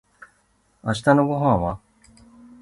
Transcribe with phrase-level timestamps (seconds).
[0.83, 1.79] 明日のご飯は